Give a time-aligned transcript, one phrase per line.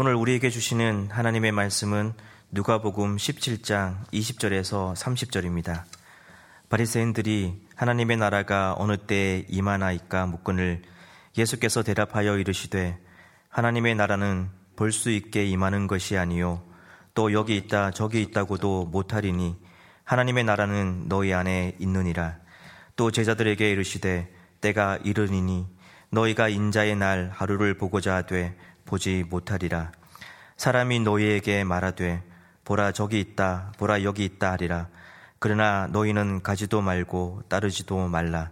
[0.00, 2.12] 오늘 우리에게 주시는 하나님의 말씀은
[2.52, 5.82] 누가복음 17장 20절에서 30절입니다.
[6.68, 10.82] 바리새인들이 하나님의 나라가 어느 때에 임하나이까 묻거늘
[11.36, 12.96] 예수께서 대답하여 이르시되
[13.48, 16.62] 하나님의 나라는 볼 수 있게 임하는 것이 아니요
[17.14, 19.56] 또 여기 있다 저기 있다고도 못하리니
[20.04, 22.36] 하나님의 나라는 너희 안에 있느니라
[22.94, 25.66] 또 제자들에게 이르시되 때가 이르니니
[26.10, 28.56] 너희가 인자의 날 하루를 보고자 하되
[28.88, 29.92] 보지 못하리라.
[30.56, 32.22] 사람이 너희에게 말하되
[32.64, 34.88] 보라 저기 있다 보라 여기 있다 하리라.
[35.38, 38.50] 그러나 너희는 가지도 말고 따르지도 말라.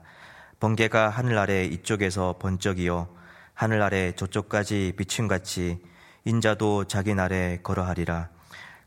[0.60, 3.08] 번개가 하늘 아래 이쪽에서 번쩍이어
[3.54, 5.82] 하늘 아래 저쪽까지 비침같이
[6.26, 8.28] 인자도 자기 날에 걸어하리라.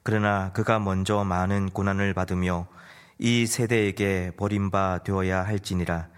[0.03, 2.67] 그러나 그가 먼저 많은 고난을 받으며
[3.17, 6.09] 이 세대에게 버림바 되어야 할지니라.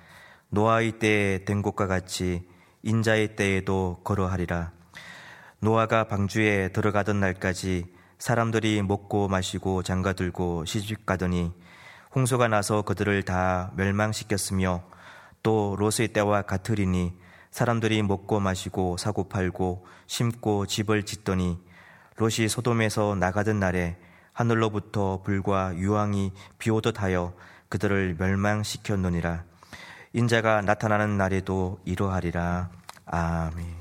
[0.50, 2.46] 노아의 때에 된 것과 같이
[2.84, 4.81] 인자의 때에도 걸어하리라.
[5.64, 7.86] 노아가 방주에 들어가던 날까지
[8.18, 11.54] 사람들이 먹고 마시고 장가 들고 시집 가더니
[12.16, 14.84] 홍수가 나서 그들을 다 멸망시켰으며
[15.44, 17.14] 또 롯의 때와 같으리니
[17.52, 21.60] 사람들이 먹고 마시고 사고 팔고 심고 집을 짓더니
[22.18, 23.98] 롯이 소돔에서 나가던 날에
[24.34, 27.36] 하늘로부터 불과 유황이 비오듯 하여
[27.70, 29.44] 그들을 멸망시켰느니라.
[30.14, 32.72] 인자가 나타나는 날에도 이러하리라.
[33.06, 33.81] 아멘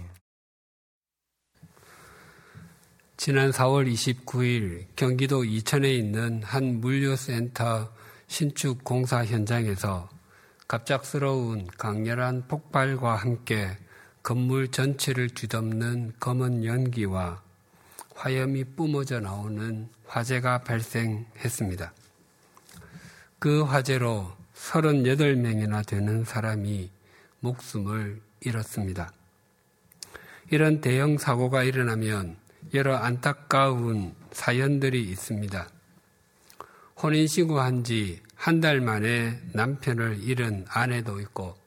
[3.22, 7.92] 지난 4월 29일 경기도 이천에 있는 한 물류센터
[8.28, 10.08] 신축 공사 현장에서
[10.66, 13.76] 갑작스러운 강렬한 폭발과 함께
[14.22, 17.42] 건물 전체를 뒤덮는 검은 연기와
[18.14, 21.92] 화염이 뿜어져 나오는 화재가 발생했습니다.
[23.38, 26.90] 그 화재로 38명이나 되는 사람이
[27.40, 29.12] 목숨을 잃었습니다.
[30.50, 32.39] 이런 대형 사고가 일어나면
[32.74, 35.68] 여러 안타까운 사연들이 있습니다.
[37.02, 41.58] 혼인신고한 지 한 달 만에 남편을 잃은 아내도 있고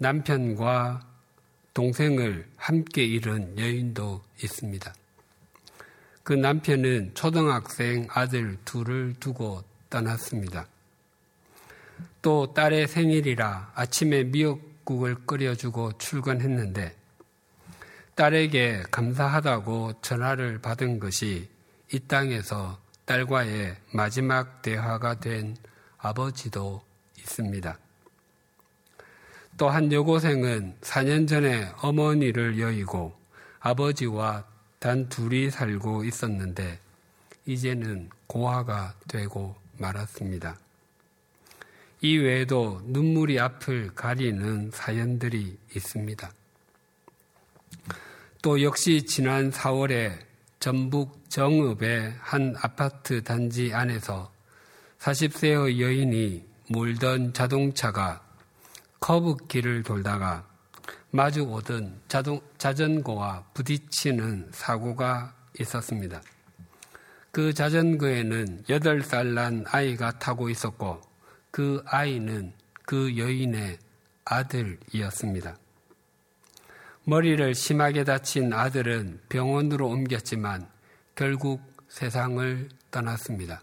[0.00, 1.00] 남편과
[1.72, 4.94] 동생을 함께 잃은 여인도 있습니다.
[6.22, 10.66] 그 남편은 초등학생 아들 둘을 두고 떠났습니다.
[12.20, 16.97] 또 딸의 생일이라 아침에 미역국을 끓여주고 출근했는데
[18.18, 21.48] 딸에게 감사하다고 전화를 받은 것이
[21.92, 25.56] 이 땅에서 딸과의 마지막 대화가 된
[25.98, 26.82] 아버지도
[27.16, 27.78] 있습니다.
[29.56, 33.16] 또한 여고생은 4년 전에 어머니를 여의고
[33.60, 34.44] 아버지와
[34.80, 36.80] 단 둘이 살고 있었는데
[37.46, 40.58] 이제는 고아가 되고 말았습니다.
[42.00, 46.32] 이 외에도 눈물이 앞을 가리는 사연들이 있습니다.
[48.40, 50.16] 또 역시 지난 4월에
[50.60, 54.32] 전북 정읍의 한 아파트 단지 안에서
[55.00, 58.22] 40세의 여인이 몰던 자동차가
[59.00, 60.46] 커브길을 돌다가
[61.10, 66.22] 마주 오던 자동, 자전거와 부딪히는 사고가 있었습니다.
[67.32, 71.00] 그 자전거에는 8살 난 아이가 타고 있었고
[71.50, 72.52] 그 아이는
[72.84, 73.78] 그 여인의
[74.24, 75.56] 아들이었습니다.
[77.08, 80.68] 머리를 심하게 다친 아들은 병원으로 옮겼지만
[81.14, 83.62] 결국 세상을 떠났습니다.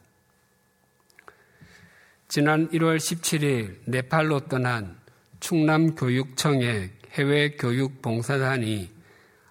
[2.28, 4.98] 지난 1월 17일 네팔로 떠난
[5.42, 8.90] 충남교육청의 해외교육 봉사단이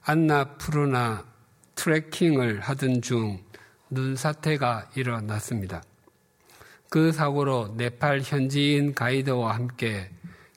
[0.03, 1.25] 안나 푸르나
[1.77, 3.45] 트레킹을 하던 중
[3.91, 5.85] 눈사태가 일어났습니다.
[6.91, 10.11] 그 사고로 네팔 현지인 가이드와 함께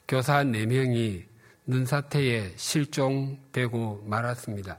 [0.07, 1.26] 교사 4명이
[1.67, 4.77] 눈사태에 실종되고 말았습니다.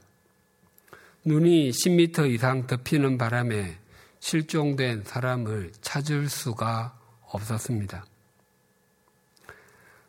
[1.24, 3.76] 눈이 10m 이상 덮이는 바람에
[4.20, 8.06] 실종된 사람을 찾을 수가 없었습니다.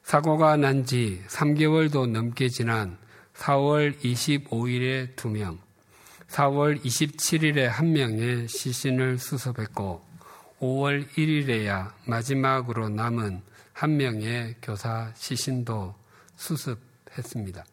[0.04, 2.98] 사고가 난 지 3개월도 넘게 지난
[3.36, 5.60] 4월 25일에 2명,
[6.30, 10.02] 4월 27일에 1명의 시신을 수습했고
[10.62, 13.42] 5월 1일에야 마지막으로 남은
[13.76, 15.99] 1명의 교사 시신도
[16.40, 17.66] 수습했습니다.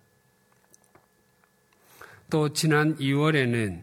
[2.28, 3.82] 또 지난 2월에는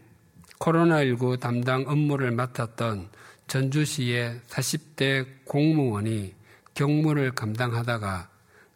[0.58, 3.08] 코로나19 담당 업무를 맡았던
[3.46, 6.34] 전주시의 40대 공무원이
[6.74, 8.28] 경무를 감당하다가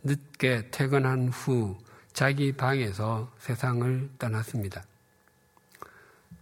[0.03, 1.77] 늦게 퇴근한 후
[2.13, 4.85] 자기 방에서 세상을 떠났습니다.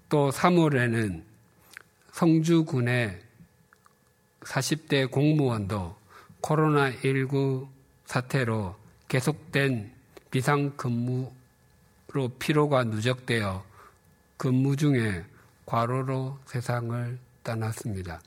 [0.09, 1.23] 또 3월에는
[2.13, 3.21] 성주군의
[4.41, 5.97] 40대 공무원도
[6.41, 7.69] 코로나19
[8.05, 9.93] 사태로 계속된
[10.31, 11.33] 비상 근무로
[12.39, 13.65] 피로가 누적되어
[14.37, 15.25] 근무 중에
[15.65, 18.21] 과로로 세상을 떠났습니다.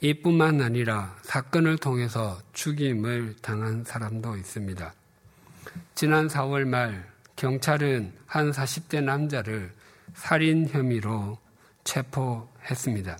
[0.00, 4.92] 이뿐만 아니라 사건을 통해서 죽임을 당한 사람도 있습니다.
[5.94, 9.72] 지난 4월 말 경찰은 한 40대 남자를
[10.14, 11.38] 살인 혐의로
[11.84, 13.18] 체포했습니다.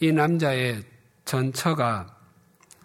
[0.00, 0.84] 이 남자의
[1.24, 2.19] 전처가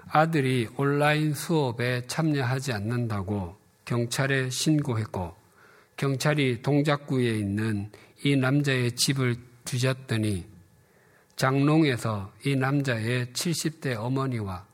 [0.10, 5.36] 아들이 온라인 수업에 참여하지 않는다고 경찰에 신고했고
[5.98, 7.92] 경찰이 동작구에 있는
[8.24, 9.36] 이 남자의 집을
[9.66, 10.46] 뒤졌더니
[11.36, 14.66] 장롱에서 이 남자의 70대 어머니와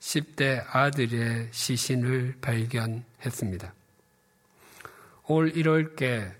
[0.00, 3.72] 10대 아들의 시신을 발견했습니다.
[5.26, 6.32] 올 1월께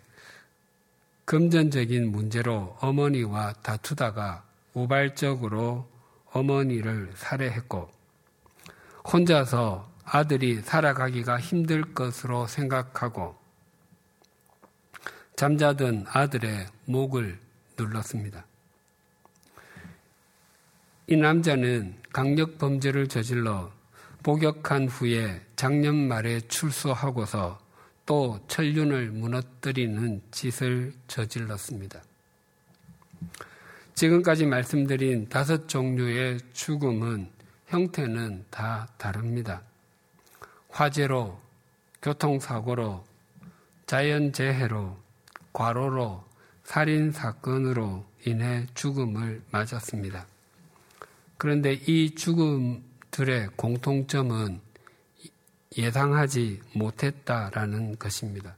[1.25, 4.45] 금전적인 문제로 어머니와 다투다가
[4.75, 5.89] 우발적으로
[6.33, 7.94] 어머니를 살해했고
[9.07, 13.37] 혼자서 아들이 살아가기가 힘들 것으로 생각하고
[15.37, 17.39] 잠자던 아들의 목을
[17.77, 18.47] 눌렀습니다.
[21.07, 23.73] 이 남자는 강력 범죄를 저질러
[24.23, 27.59] 복역한 후에 작년 말에 출소하고서
[28.07, 32.03] 또 천륜을 무너뜨리는 짓을 저질렀습니다.
[33.95, 37.29] 지금까지 말씀드린 다섯 종류의 죽음은
[37.69, 39.63] 형태는 다 다릅니다.
[40.71, 41.41] 화재로,
[42.03, 43.05] 교통사고로,
[43.87, 44.99] 자연재해로,
[45.53, 46.25] 과로로,
[46.65, 50.27] 살인사건으로 인해 죽음을 맞았습니다.
[51.37, 54.61] 그런데 이 죽음들의 공통점은
[55.77, 58.57] 예상하지 못했다라는 것입니다.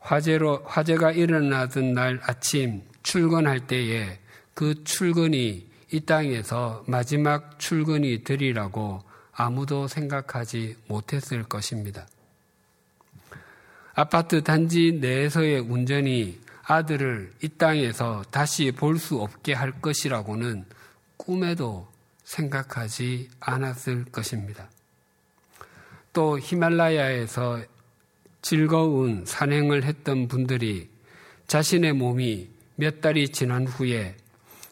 [0.00, 4.18] 화재로, 화재가 일어나던 날 아침 출근할 때에
[4.54, 9.02] 그 출근이 이 땅에서 마지막 출근이 되리라고
[9.32, 12.06] 아무도 생각하지 못했을 것입니다.
[13.94, 20.66] 아파트 단지 내에서의 운전이 아들을 이 땅에서 다시 볼 수 없게 할 것이라고는
[21.16, 21.88] 꿈에도
[22.24, 24.68] 생각하지 않았을 것입니다.
[26.12, 27.62] 또 히말라야에서
[28.42, 30.90] 즐거운 산행을 했던 분들이
[31.46, 34.16] 자신의 몸이 몇 달이 지난 후에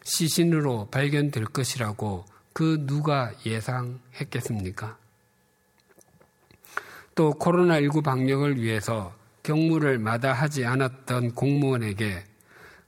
[0.07, 4.97] 시신으로 발견될 것이라고 그 누가 예상했겠습니까?
[7.13, 9.13] 또 코로나19 방역을 위해서
[9.43, 12.23] 경무를 마다하지 않았던 공무원에게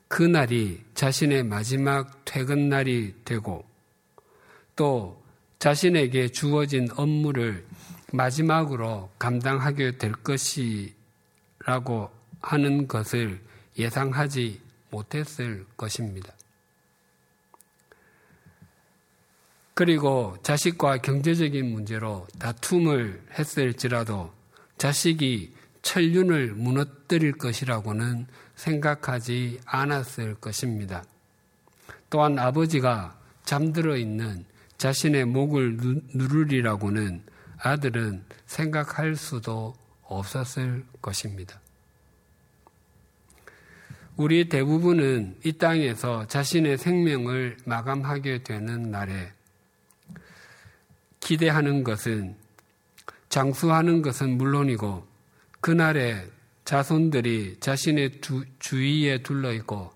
[0.08, 3.66] 그날이 자신의 마지막 퇴근 날이 되고
[4.76, 5.22] 또
[5.60, 7.66] 자신에게 주어진 업무를
[8.14, 10.94] 마지막으로 감당하게 될 것이라고
[12.42, 13.42] 하는 것을
[13.78, 16.34] 예상하지 못했을 것입니다.
[19.80, 24.30] 그리고 자식과 경제적인 문제로 다툼을 했을지라도
[24.78, 25.54] 자식이
[25.84, 31.06] 천륜을 무너뜨릴 것이라고는 생각하지 않았을 것입니다.
[32.10, 34.44] 또한 아버지가 잠들어 있는
[34.78, 35.78] 자신의 목을
[36.14, 37.24] 누르리라고는
[37.60, 41.58] 아들은 생각할 수도 없었을 것입니다.
[44.18, 49.39] 우리 대부분은 이 땅에서 자신의 생명을 마감하게 되는 날에
[51.30, 52.36] 기대하는 것은
[53.30, 55.06] 장수하는 것은 물론이고
[55.62, 56.26] 그날에
[56.66, 59.94] 자손들이 자신의 두, 주위에 둘러 있고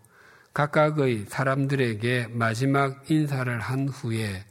[0.54, 4.46] 각각의 사람들에게 마지막 인사를 한 후에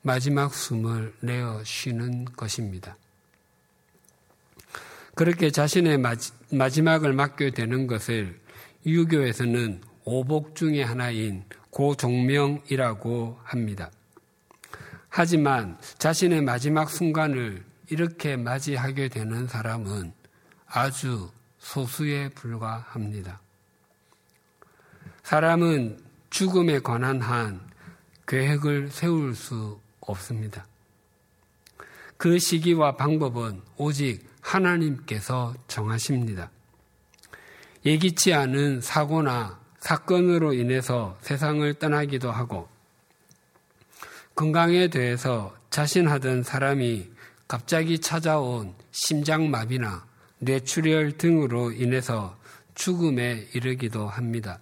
[0.00, 2.96] 마지막 숨을 내어 쉬는 것입니다.
[5.14, 5.98] 그렇게 자신의
[6.50, 8.40] 마지막을 맡게 되는 것을
[8.86, 13.90] 유교에서는 오복 중의 하나인 고종명이라고 합니다.
[15.14, 20.14] 하지만 자신의 마지막 순간을 이렇게 맞이하게 되는 사람은
[20.66, 23.38] 아주 소수에 불과합니다.
[25.22, 27.60] 사람은 죽음에 관한 한
[28.26, 30.64] 계획을 세울 수 없습니다.
[32.16, 36.50] 그 시기와 방법은 오직 하나님께서 정하십니다.
[37.84, 42.71] 예기치 않은 사고나 사건으로 인해서 세상을 떠나기도 하고
[44.34, 47.10] 건강에 대해서 자신하던 사람이
[47.48, 50.06] 갑자기 찾아온 심장마비나
[50.38, 52.36] 뇌출혈 등으로 인해서
[52.74, 54.58] 죽음에 이르기도 합니다.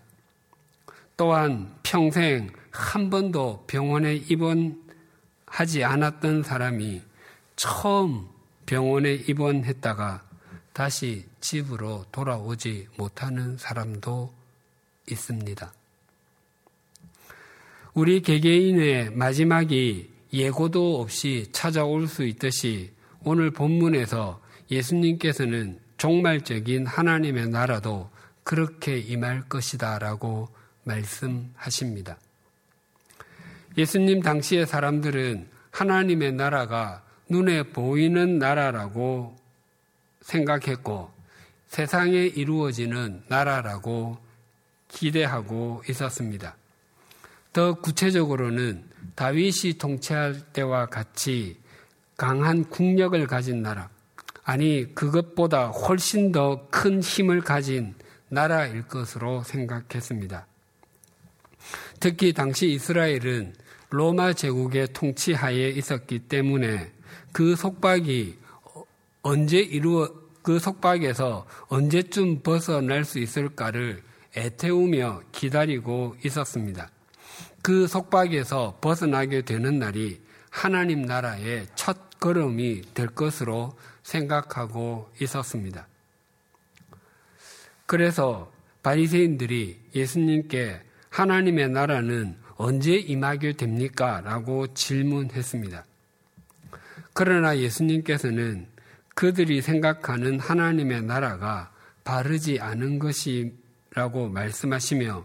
[1.16, 7.02] 또한 평생 한 번도 병원에 입원하지 않았던 사람이
[7.56, 8.28] 처음
[8.66, 10.22] 병원에 입원했다가
[10.72, 14.32] 다시 집으로 돌아오지 못하는 사람도
[15.10, 15.79] 있습니다.
[18.00, 22.92] 우리 개개인의 마지막이 예고도 없이 찾아올 수 있듯이
[23.24, 24.40] 오늘 본문에서
[24.70, 28.08] 예수님께서는 종말적인 하나님의 나라도
[28.42, 30.48] 그렇게 임할 것이다 라고
[30.84, 32.16] 말씀하십니다.
[33.76, 39.36] 예수님 당시의 사람들은 하나님의 나라가 눈에 보이는 나라라고
[40.22, 41.10] 생각했고
[41.68, 44.16] 세상에 이루어지는 나라라고
[44.88, 46.56] 기대하고 있었습니다.
[47.52, 51.58] 더 구체적으로는 다윗이 통치할 때와 같이
[52.16, 53.90] 강한 국력을 가진 나라,
[54.44, 57.94] 아니 그것보다 훨씬 더 큰 힘을 가진
[58.28, 60.46] 나라일 것으로 생각했습니다.
[61.98, 63.54] 특히 당시 이스라엘은
[63.90, 66.92] 로마 제국의 통치하에 있었기 때문에
[67.32, 68.38] 그 속박이
[69.22, 70.08] 언제 이루어
[70.42, 74.02] 그 속박에서 언제쯤 벗어날 수 있을까를
[74.36, 76.90] 애태우며 기다리고 있었습니다.
[77.62, 85.86] 그 속박에서 벗어나게 되는 날이 하나님 나라의 첫 걸음이 될 것으로 생각하고 있었습니다.
[87.86, 88.52] 그래서
[88.82, 94.20] 바리새인들이 예수님께 하나님의 나라는 언제 임하게 됩니까?
[94.22, 95.84] 라고 질문했습니다.
[97.14, 98.66] 그러나 예수님께서는
[99.14, 101.72] 그들이 생각하는 하나님의 나라가
[102.04, 105.24] 바르지 않은 것이라고 말씀하시며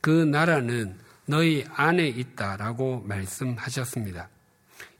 [0.00, 0.98] 그 나라는
[1.30, 4.28] 너희 안에 있다라고 말씀하셨습니다.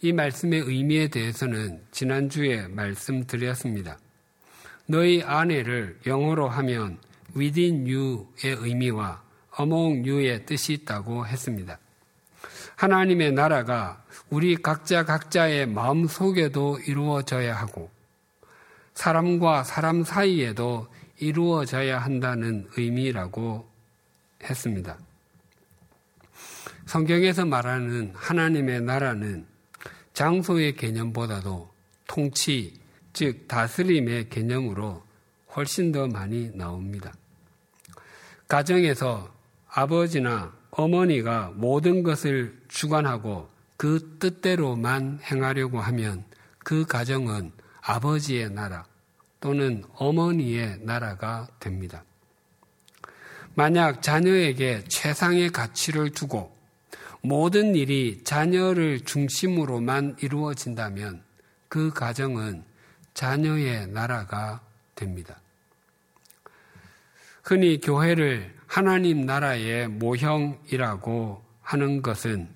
[0.01, 3.99] 이 말씀의 의미에 대해서는 지난주에 말씀드렸습니다.
[4.87, 6.99] 너희 안에를 영어로 하면
[7.37, 9.21] within you의 의미와
[9.59, 11.81] among you의 뜻이 있다고 했습니다.
[12.77, 17.91] 하나님의 나라가 우리 각자 각자의 마음 속에도 이루어져야 하고
[18.95, 20.87] 사람과 사람 사이에도
[21.19, 23.69] 이루어져야 한다는 의미라고
[24.45, 24.97] 했습니다.
[26.91, 29.47] 성경에서 말하는 하나님의 나라는
[30.13, 31.73] 장소의 개념보다도
[32.09, 32.81] 통치,
[33.13, 35.05] 즉 다스림의 개념으로
[35.55, 37.13] 훨씬 더 많이 나옵니다.
[38.49, 39.33] 가정에서
[39.69, 46.25] 아버지나 어머니가 모든 것을 주관하고 그 뜻대로만 행하려고 하면
[46.59, 48.85] 그 가정은 아버지의 나라
[49.39, 52.03] 또는 어머니의 나라가 됩니다.
[53.55, 56.59] 만약 자녀에게 최상의 가치를 두고
[57.23, 61.23] 모든 일이 자녀를 중심으로만 이루어진다면
[61.69, 62.65] 그 가정은
[63.15, 64.61] 자녀의 나라가
[64.95, 65.41] 됩니다.
[67.43, 72.49] 흔히 교회를 하나님 나라의 모형이라고 하는 것은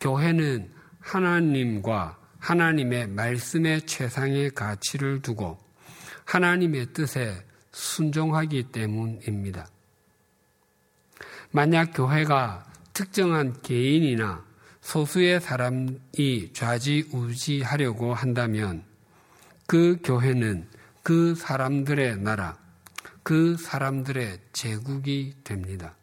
[0.00, 5.58] 교회는 하나님과 하나님의 말씀의 최상의 가치를 두고
[6.24, 9.68] 하나님의 뜻에 순종하기 때문입니다.
[11.52, 14.44] 만약 교회가 특정한 개인이나
[14.80, 18.84] 소수의 사람이 좌지우지하려고 한다면
[19.66, 20.68] 그 교회는
[21.02, 22.58] 그 사람들의 나라,
[23.22, 25.94] 그 사람들의 제국이 됩니다.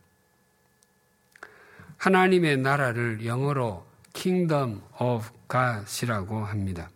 [1.97, 6.89] 하나님의 나라를 영어로 Kingdom of God이라고 합니다.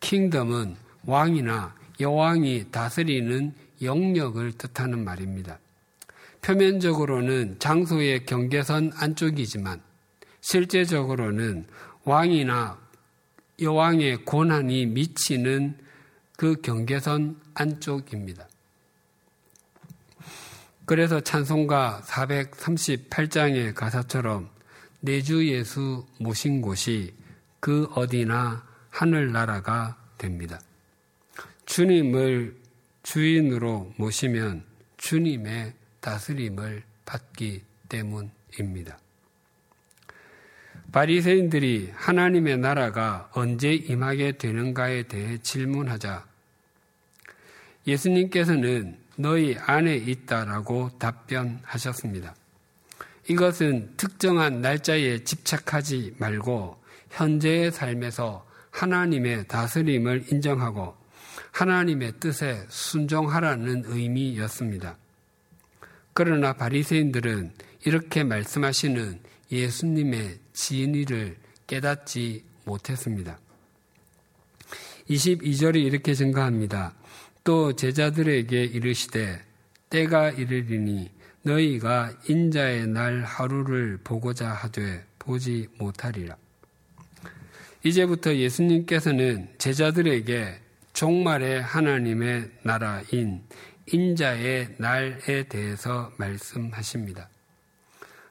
[0.00, 5.58] Kingdom은 왕이나 여왕이 다스리는 영역을 뜻하는 말입니다.
[6.42, 9.80] 표면적으로는 장소의 경계선 안쪽이지만
[10.40, 11.66] 실제적으로는
[12.04, 12.78] 왕이나
[13.60, 15.78] 여왕의 권한이 미치는
[16.36, 18.48] 그 경계선 안쪽입니다.
[20.84, 24.50] 그래서 찬송가 438장의 가사처럼
[25.00, 27.14] 내주 예수 모신 곳이
[27.60, 30.60] 그 어디나 하늘나라가 됩니다.
[31.66, 32.56] 주님을
[33.04, 34.64] 주인으로 모시면
[34.96, 38.98] 주님의 다스림을 받기 때문입니다.
[40.92, 46.26] 바리새인들이 하나님의 나라가 언제 임하게 되는가에 대해 질문하자
[47.86, 52.34] 예수님께서는 너희 안에 있다라고 답변하셨습니다.
[53.28, 60.96] 이것은 특정한 날짜에 집착하지 말고 현재의 삶에서 하나님의 다스림을 인정하고
[61.52, 64.96] 하나님의 뜻에 순종하라는 의미였습니다.
[66.14, 67.52] 그러나 바리새인들은
[67.84, 73.38] 이렇게 말씀하시는 예수님의 진리를 깨닫지 못했습니다.
[75.08, 76.94] 22절이 이렇게 증가합니다.
[77.44, 79.40] 또 제자들에게 이르시되
[79.90, 81.10] 때가 이르리니
[81.42, 86.36] 너희가 인자의 날 하루를 보고자 하되 보지 못하리라.
[87.84, 90.60] 이제부터 예수님께서는 제자들에게
[90.92, 93.42] 종말의 하나님의 나라인
[93.92, 97.28] 인자의 날에 대해서 말씀하십니다.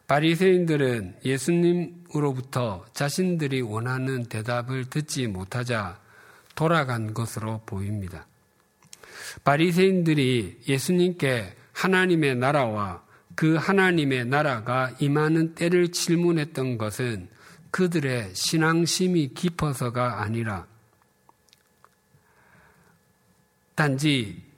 [0.08, 6.00] 바리새인들은 예수님으로부터 자신들이 원하는 대답을 듣지 못하자
[6.56, 8.27] 돌아간 것으로 보입니다.
[9.46, 13.03] 바리새인들이 예수님께 하나님의 나라와
[13.36, 17.30] 그 하나님의 나라가 임하는 때를 질문했던 것은
[17.72, 20.68] 그들의 신앙심이 깊어서가 아니라
[23.75, 24.50] 단지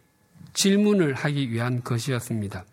[0.54, 2.66] 질문을 하기 위한 것이었습니다.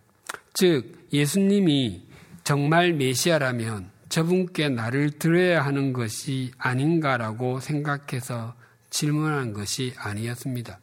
[0.54, 2.06] 즉, 예수님이
[2.44, 8.54] 정말 메시아라면 저분께 나를 들어야 하는 것이 아닌가라고 생각해서
[8.90, 10.80] 질문한 것이 아니었습니다.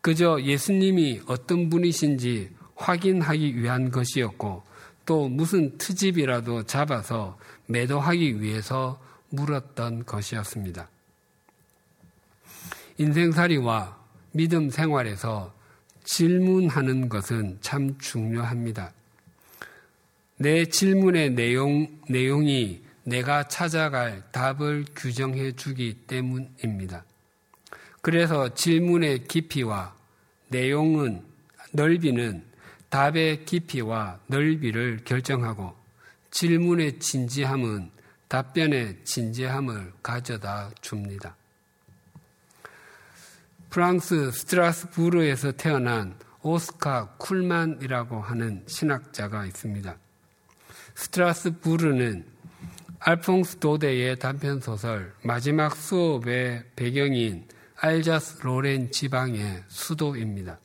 [0.00, 4.64] 그저 예수님이 어떤 분이신지 확인하기 위한 것이었고
[5.06, 10.88] 또 무슨 트집이라도 잡아서 매도하기 위해서 물었던 것이었습니다.
[12.98, 14.01] 인생살이와
[14.32, 15.54] 믿음 생활에서
[16.04, 18.92] 질문하는 것은 참 중요합니다.
[20.36, 27.04] 내 질문의 내용, 내용이 내가 찾아갈 답을 규정해 주기 때문입니다.
[28.00, 29.94] 그래서 질문의 깊이와
[30.48, 31.22] 내용은,
[31.72, 32.44] 넓이는
[32.90, 35.74] 답의 깊이와 넓이를 결정하고
[36.30, 37.90] 질문의 진지함은
[38.28, 41.36] 답변의 진지함을 가져다 줍니다.
[43.72, 49.96] 프랑스 스트라스부르에서 태어난 오스카 쿨만이라고 하는 신학자가 있습니다.
[50.94, 52.26] 스트라스부르는
[52.98, 60.58] 알퐁스 도데의 단편 소설 마지막 수업의 배경인 알자스 로렌 지방의 수도입니다.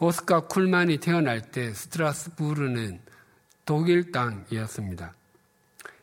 [0.00, 2.98] 오스카 쿨만이 태어날 때 스트라스부르는
[3.64, 5.14] 독일 땅이었습니다.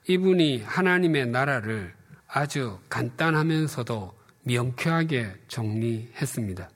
[0.07, 1.93] 이분이 하나님의 나라를
[2.29, 6.69] 아주 간단하면서도 명쾌하게 정리했습니다.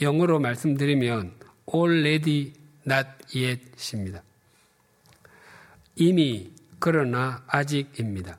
[0.00, 1.32] 영어로 말씀드리면
[1.74, 2.52] already
[2.86, 4.22] not yet입니다.
[5.96, 8.38] 이미 그러나 아직입니다.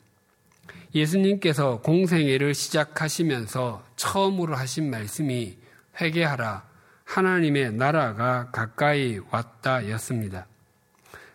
[0.96, 5.58] 예수님께서 공생애를 시작하시면서 처음으로 하신 말씀이
[6.00, 6.68] 회개하라
[7.04, 10.48] 하나님의 나라가 가까이 왔다였습니다.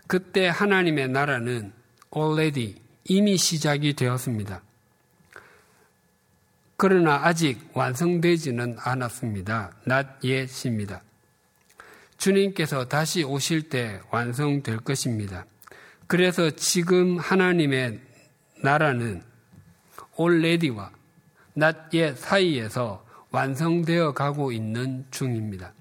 [0.06, 1.72] 그때 하나님의 나라는
[2.16, 4.62] already 이미 시작이 되었습니다.
[6.86, 9.72] 그러나 아직 완성되지는 않았습니다.
[9.86, 11.00] not yet입니다.
[12.18, 15.46] 주님께서 다시 오실 때 완성될 것입니다.
[16.06, 18.00] 그래서 지금 하나님의
[18.62, 19.22] 나라는
[21.56, 25.72] not yet 사이에서 완성되어 가고 있는 중입니다.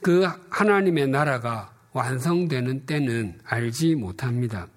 [0.00, 4.68] 그 하나님의 나라가 완성되는 때는 알지 못합니다.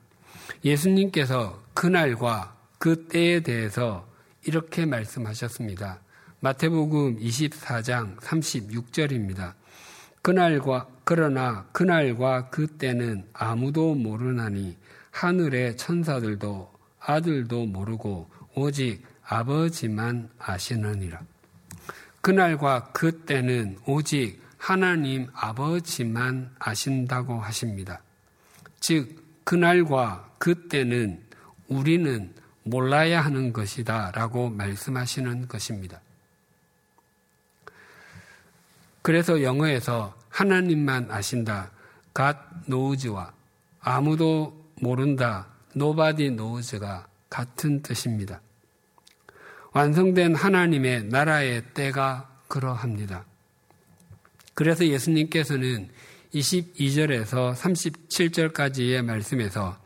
[0.66, 4.11] 예수님께서 그날과 그 때에 대해서
[4.46, 6.02] 이렇게 말씀하셨습니다.
[6.40, 9.54] 마태복음 24장 36절입니다.
[10.22, 14.78] 그날과 그러나 그날과 그때는 아무도 모르나니
[15.12, 21.22] 하늘의 천사들도 아들도 모르고 오직 아버지만 아시느니라.
[22.22, 28.04] 그날과 그때는 오직 하나님 아버지만 아신다고 하십니다.
[28.80, 31.22] 즉 그날과 그때는
[31.68, 36.02] 우리는 몰라야 하는 것이다 라고 말씀하시는 것입니다.
[39.02, 41.72] 그래서 영어에서 하나님만 아신다,
[42.16, 43.34] God knows와
[43.80, 48.42] 아무도 모른다, nobody knows가 같은 뜻입니다.
[49.74, 53.26] 완성된 하나님의 나라의 때가 그러합니다.
[54.54, 55.90] 그래서 예수님께서는
[56.34, 59.78] 22절에서 37절까지의 말씀에서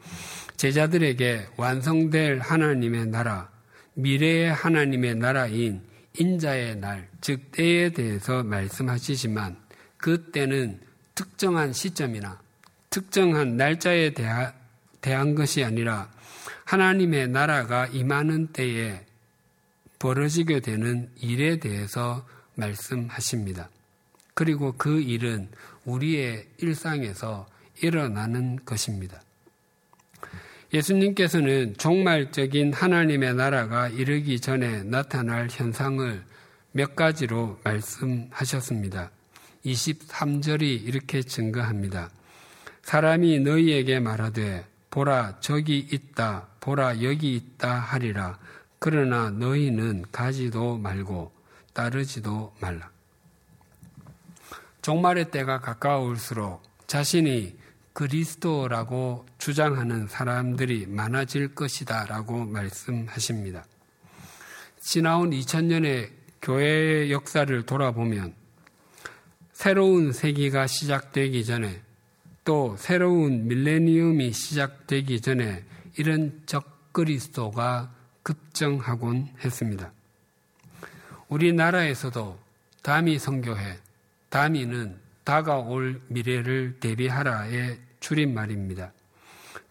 [0.58, 3.50] 제자들에게 완성될 하나님의 나라,
[3.94, 5.82] 미래의 하나님의 나라인
[6.18, 9.58] 인자의 날, 즉 때에 대해서 말씀하시지만
[9.98, 10.80] 그 때는
[11.14, 12.40] 특정한 시점이나
[12.90, 14.54] 특정한 날짜에 대하,
[15.02, 16.10] 대한 것이 아니라
[16.66, 19.06] 하나님의 나라가 임하는 때에
[20.00, 23.70] 벌어지게 되는 일에 대해서 말씀하십니다.
[24.34, 25.50] 그리고 그 일은
[25.86, 27.48] 우리의 일상에서
[27.82, 29.22] 일어나는 것입니다.
[30.76, 36.22] 예수님께서는 종말적인 하나님의 나라가 이르기 전에 나타날 현상을
[36.74, 39.10] 몇 가지로 말씀하셨습니다.
[39.66, 42.10] 23절이 이렇게 증거합니다.
[42.84, 48.38] 사람이 너희에게 말하되 보라 저기 있다 보라 여기 있다 하리라
[48.78, 51.32] 그러나 너희는 가지도 말고
[51.74, 52.90] 따르지도 말라.
[54.82, 57.65] 종말의 때가 가까울수록 자신이
[57.96, 63.66] 그리스도라고 주장하는 사람들이 많아질 것이다 라고 말씀하십니다.
[64.82, 66.10] 지나온 2000년의
[66.42, 68.36] 교회의 역사를 돌아보면
[69.54, 71.82] 새로운 세기가 시작되기 전에
[72.44, 75.64] 또 새로운 밀레니엄이 시작되기 전에
[75.98, 79.94] 이런 적그리스도가 급정하곤 했습니다.
[81.30, 82.38] 우리나라에서도
[82.84, 83.80] 다미 성교회,
[84.28, 88.94] 다미는 다가올 미래를 대비하라의 줄임말입니다.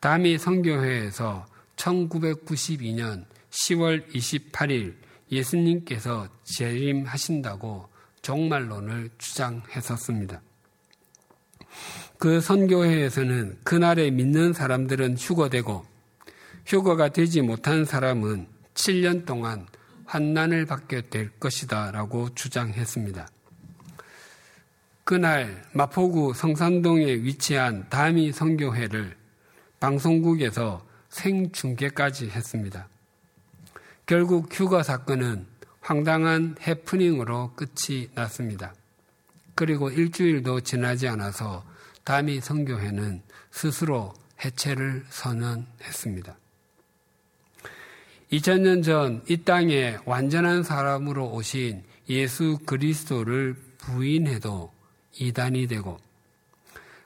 [0.00, 4.96] 다미 성교회에서 1992년 10월 28일
[5.30, 7.88] 예수님께서 재림하신다고
[8.22, 10.42] 종말론을 주장했었습니다.
[12.18, 15.84] 그 선교회에서는 그날에 믿는 사람들은 휴거되고
[16.66, 19.66] 휴거가 되지 못한 사람은 7년 동안
[20.06, 23.28] 환난을 받게 될 것이다 라고 주장했습니다.
[25.04, 29.16] 그날 마포구 성산동에 위치한 다미 선교회를
[29.78, 32.88] 방송국에서 생중계까지 했습니다.
[34.06, 35.46] 결국 휴거 사건은
[35.80, 38.74] 황당한 해프닝으로 끝이 났습니다.
[39.54, 41.64] 그리고 일주일도 지나지 않아서
[42.02, 46.36] 다미 성교회는 스스로 해체를 선언했습니다.
[48.32, 54.73] 2000년 전 이 땅에 완전한 사람으로 오신 예수 그리스도를 부인해도
[55.18, 55.98] 이단이 되고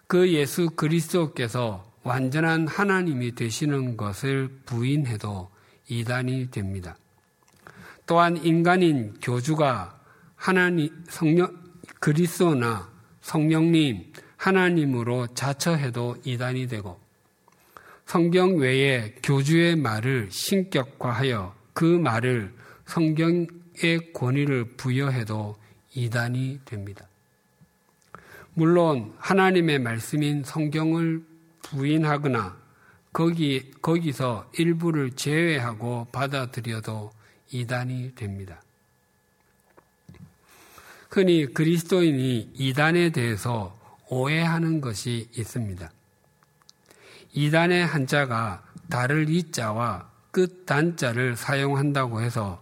[0.06, 5.50] 그 예수 그리스도께서 완전한 하나님이 되시는 것을 부인해도
[5.88, 6.96] 이단이 됩니다.
[8.06, 10.00] 또한 인간인 교주가
[10.34, 11.54] 하나님 성령
[12.00, 12.90] 그리스도나
[13.20, 16.98] 성령님 하나님으로 자처해도 이단이 되고
[18.06, 22.54] 성경 외에 교주의 말을 신격화하여 그 말을
[22.86, 25.56] 성경의 권위를 부여해도
[25.94, 27.07] 이단이 됩니다.
[28.58, 31.24] 물론 하나님의 말씀인 성경을
[31.62, 32.56] 부인하거나
[33.12, 37.12] 거기, 거기서 일부를 제외하고 받아들여도
[37.52, 38.60] 이단이 됩니다.
[41.08, 45.88] 흔히 그리스도인이 이단에 대해서 오해하는 것이 있습니다.
[47.34, 52.60] 이단의 한자가 달을 이자와 끝 단자를 사용한다고 해서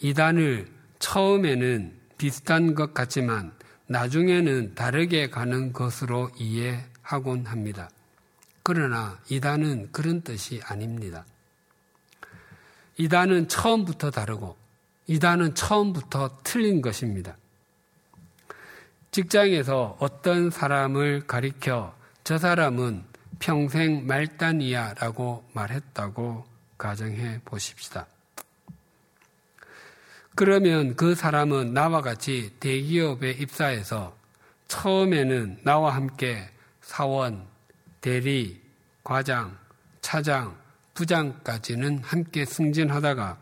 [0.00, 0.68] 이단을
[1.00, 3.52] 처음에는 비슷한 것 같지만
[3.86, 7.90] 나중에는 다르게 가는 것으로 이해하곤 합니다.
[8.62, 11.26] 그러나 이단은 그런 뜻이 아닙니다.
[12.96, 14.56] 이단은 처음부터 다르고
[15.06, 17.36] 이단은 처음부터 틀린 것입니다.
[19.10, 21.94] 직장에서 어떤 사람을 가리켜
[22.24, 23.04] 저 사람은
[23.38, 26.46] 평생 말단이야 라고 말했다고
[26.78, 28.06] 가정해 보십시다.
[30.36, 34.16] 그러면 그 사람은 나와 같이 대기업에 입사해서
[34.66, 36.48] 처음에는 나와 함께
[36.80, 37.46] 사원,
[38.00, 38.60] 대리,
[39.04, 39.56] 과장,
[40.00, 40.56] 차장,
[40.94, 43.38] 부장까지는 함께 승진하다가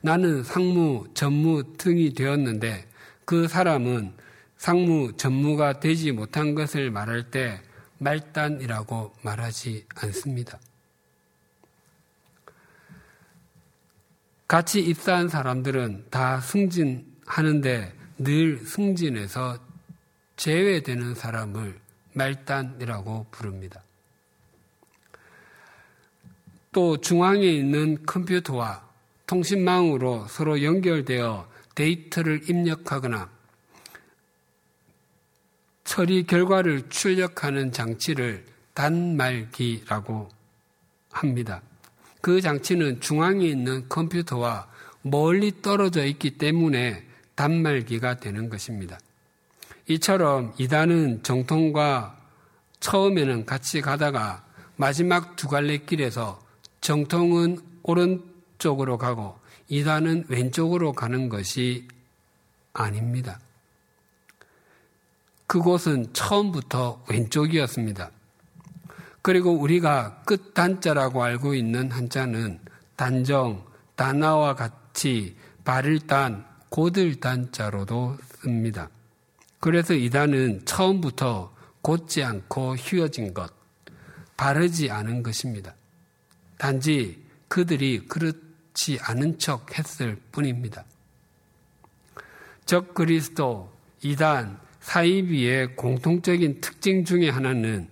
[0.00, 2.88] 나는 상무, 전무 등이 되었는데
[3.26, 4.14] 그 사람은
[4.56, 7.60] 상무, 전무가 되지 못한 것을 말할 때
[7.98, 10.58] 말단이라고 말하지 않습니다.
[14.50, 19.60] 같이 입사한 사람들은 다 승진하는데 늘 승진해서
[20.34, 21.78] 제외되는 사람을
[22.14, 23.80] 말단이라고 부릅니다.
[26.72, 28.84] 또 중앙에 있는 컴퓨터와
[29.28, 33.30] 통신망으로 서로 연결되어 데이터를 입력하거나
[35.84, 40.28] 처리 결과를 출력하는 장치를 단말기라고
[41.12, 41.62] 합니다.
[42.20, 44.68] 그 장치는 중앙에 있는 컴퓨터와
[45.02, 47.04] 멀리 떨어져 있기 때문에
[47.34, 48.98] 단말기가 되는 것입니다.
[49.88, 52.18] 이처럼 이단은 정통과
[52.80, 54.44] 처음에는 같이 가다가
[54.76, 56.40] 마지막 두 갈래 길에서
[56.80, 61.88] 정통은 오른쪽으로 가고 이단은 왼쪽으로 가는 것이
[62.72, 63.40] 아닙니다.
[65.46, 68.10] 그곳은 처음부터 왼쪽이었습니다.
[69.22, 72.60] 그리고 우리가 끝 단자라고 알고 있는 한자는
[72.96, 73.64] 단정,
[73.96, 78.88] 단아와 같이 발을 단, 곧을 단자로도 씁니다.
[79.58, 83.52] 그래서 이 단은 처음부터 곧지 않고 휘어진 것,
[84.36, 85.74] 바르지 않은 것입니다.
[86.56, 90.84] 단지 그들이 그렇지 않은 척 했을 뿐입니다.
[92.64, 93.70] 적 그리스도,
[94.02, 97.89] 이단, 사이비의 공통적인 특징 중의 하나는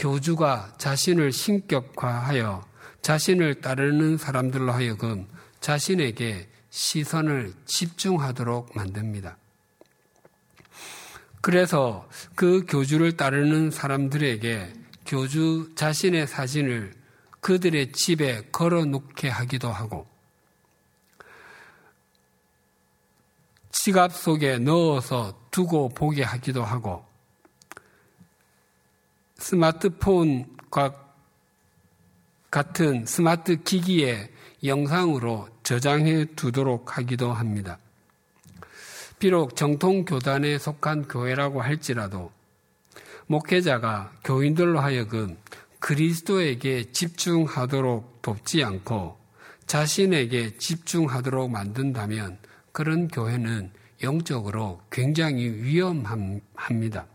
[0.00, 2.64] 교주가 자신을 신격화하여
[3.02, 5.28] 자신을 따르는 사람들로 하여금
[5.60, 9.36] 자신에게 시선을 집중하도록 만듭니다.
[11.42, 14.72] 그래서 그 교주를 따르는 사람들에게
[15.04, 16.94] 교주 자신의 사진을
[17.40, 20.06] 그들의 집에 걸어 놓게 하기도 하고
[23.70, 27.09] 지갑 속에 넣어서 두고 보게 하기도 하고
[29.40, 30.94] 스마트폰과
[32.50, 34.30] 같은 스마트 기기에
[34.62, 37.78] 영상으로 저장해 두도록 하기도 합니다.
[39.18, 42.32] 비록 정통 교단에 속한 교회라고 할지라도
[43.26, 45.36] 목회자가 교인들로 하여금
[45.78, 49.18] 그리스도에게 집중하도록 돕지 않고
[49.66, 52.38] 자신에게 집중하도록 만든다면
[52.72, 53.70] 그런 교회는
[54.02, 57.06] 영적으로 굉장히 위험합니다.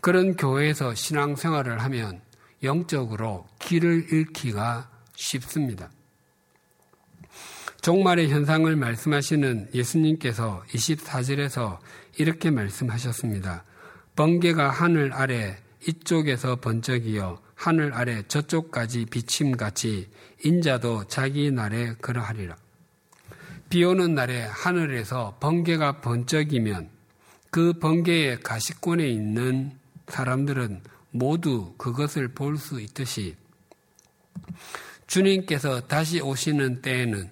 [0.00, 2.20] 그런 교회에서 신앙생활을 하면
[2.62, 5.90] 영적으로 길을 잃기가 쉽습니다.
[7.82, 11.78] 종말의 현상을 말씀하시는 예수님께서 24절에서
[12.18, 13.64] 이렇게 말씀하셨습니다.
[14.16, 15.56] 번개가 하늘 아래
[15.86, 20.08] 이쪽에서 번쩍이어 하늘 아래 저쪽까지 비침같이
[20.44, 22.56] 인자도 자기 날에 그러하리라.
[23.68, 26.90] 비 오는 날에 하늘에서 번개가 번쩍이면
[27.50, 29.72] 그 번개의 가시권에 있는
[30.08, 33.36] 사람들은 모두 그것을 볼 수 있듯이
[35.06, 37.30] 주님께서 다시 오시는 때에는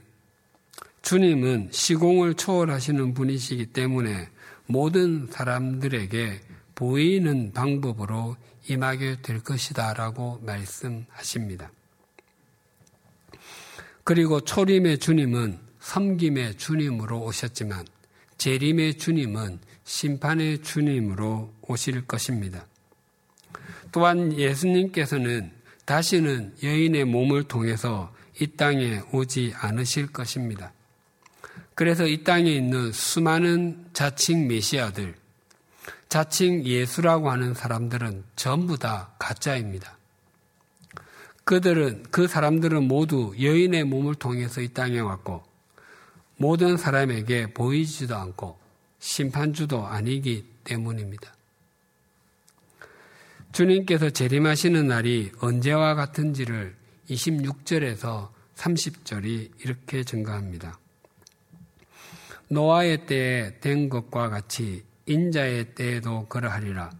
[1.02, 4.28] 주님은 시공을 초월하시는 분이시기 때문에
[4.66, 6.40] 모든 사람들에게
[6.74, 8.36] 보이는 방법으로
[8.68, 11.70] 임하게 될 것이다 라고 말씀하십니다.
[14.02, 17.84] 그리고 초림의 주님은 섬김의 주님으로 오셨지만
[18.38, 22.66] 재림의 주님은 심판의 주님으로 오실 것입니다.
[23.92, 25.52] 또한 예수님께서는
[25.84, 30.72] 다시는 여인의 몸을 통해서 이 땅에 오지 않으실 것입니다.
[31.74, 35.14] 그래서 이 땅에 있는 수많은 자칭 메시아들,
[36.08, 39.98] 자칭 예수라고 하는 사람들은 전부 다 가짜입니다.
[41.44, 45.42] 그들은, 그 사람들은 모두 여인의 몸을 통해서 이 땅에 왔고,
[46.36, 48.63] 모든 사람에게 보이지도 않고,
[49.04, 51.34] 심판주도 아니기 때문입니다.
[53.52, 56.74] 주님께서 재림하시는 날이 언제와 같은지를
[57.10, 60.78] 26절에서 30절이 이렇게 증가합니다.
[62.48, 66.90] 노아의 때에 된 것과 같이 인자의 때에도 그러하리라.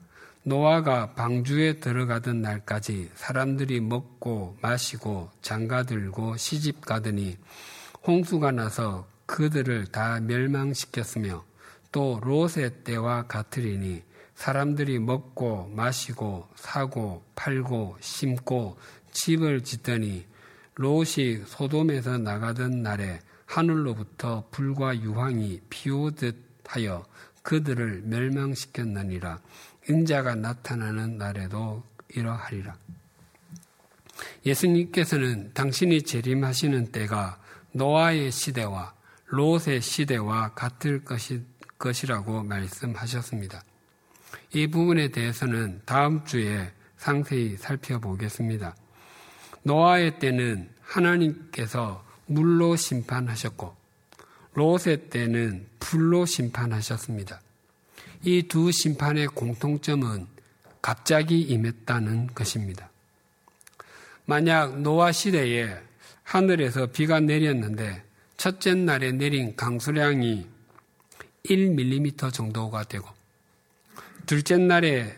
[0.42, 7.38] 노아가 방주에 들어가던 날까지 사람들이 먹고 마시고 장가들고 시집 가더니
[8.06, 11.53] 홍수가 나서 그들을 다 멸망시켰으며
[11.94, 14.02] 또 롯의 때와 같으리니
[14.34, 18.76] 사람들이 먹고 마시고 사고 팔고 심고
[19.12, 20.26] 집을 짓더니
[20.74, 27.06] 롯이 소돔에서 나가던 날에 하늘로부터 불과 유황이 비오듯 하여
[27.44, 29.38] 그들을 멸망시켰느니라.
[29.88, 32.76] 인자가 나타나는 날에도 이러하리라.
[34.44, 37.38] 예수님께서는 당신이 재림하시는 때가
[37.70, 38.94] 노아의 시대와
[39.26, 41.42] 롯의 시대와 같을 것이,
[41.84, 43.62] 것이라고 말씀하셨습니다.
[44.54, 48.74] 이 부분에 대해서는 다음 주에 상세히 살펴보겠습니다.
[49.64, 53.76] 노아의 때는 하나님께서 물로 심판하셨고
[54.54, 57.40] 롯의 때는 불로 심판하셨습니다.
[58.22, 60.26] 이 두 심판의 공통점은
[60.80, 62.88] 갑자기 임했다는 것입니다.
[64.24, 65.76] 만약 노아 시대에
[66.22, 68.02] 하늘에서 비가 내렸는데
[68.38, 70.53] 첫째 날에 내린 강수량이
[71.44, 73.08] 1mm 정도가 되고
[74.26, 75.14] 둘째 날에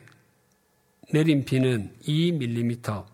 [1.12, 3.06] 내린 비는 2mm,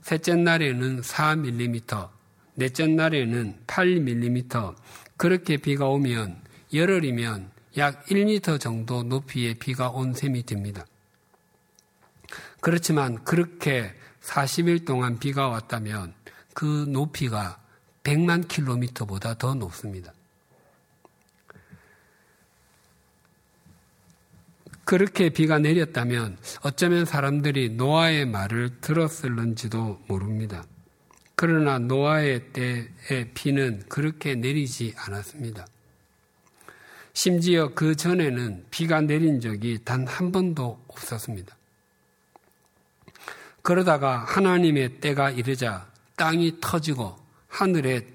[0.00, 2.08] 셋째 날에는 4mm,
[2.54, 4.74] 넷째 날에는 8mm,
[5.16, 6.40] 그렇게 비가 오면
[6.72, 10.86] 열흘이면 약 1m 정도 높이의 비가 온 셈이 됩니다.
[12.60, 16.14] 그렇지만 그렇게 40일 동안 비가 왔다면
[16.54, 17.60] 그 높이가
[18.04, 20.14] 100만 킬로미터보다 더 높습니다.
[24.84, 30.64] 그렇게 비가 내렸다면 어쩌면 사람들이 노아의 말을 들었을런지도 모릅니다.
[31.36, 35.66] 그러나 노아의 때의 비는 그렇게 내리지 않았습니다.
[37.12, 41.56] 심지어 그 전에는 비가 내린 적이 단 한 번도 없었습니다.
[43.62, 47.16] 그러다가 하나님의 때가 이르자 땅이 터지고
[47.48, 48.06] 하늘에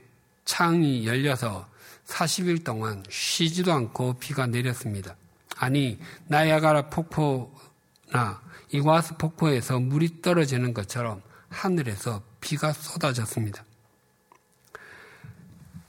[0.45, 1.67] 창이 열려서
[2.05, 5.15] 40일 동안 쉬지도 않고 비가 내렸습니다.
[5.59, 8.41] 아니, 나야가라 폭포나
[8.71, 13.65] 이과스 폭포에서 물이 떨어지는 것처럼 하늘에서 비가 쏟아졌습니다.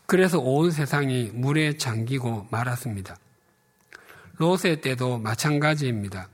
[0.06, 3.16] 그래서 온 세상이 물에 잠기고 말았습니다.
[4.38, 6.28] 롯의 때도 마찬가지입니다.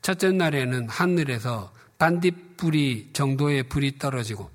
[0.00, 4.50] 첫째 날에는 하늘에서 반딧불이 정도의 불이 떨어지고,